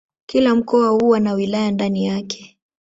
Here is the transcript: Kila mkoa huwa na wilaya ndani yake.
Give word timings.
Kila 0.25 0.55
mkoa 0.55 0.89
huwa 0.89 1.19
na 1.19 1.33
wilaya 1.33 1.71
ndani 1.71 2.05
yake. 2.05 2.57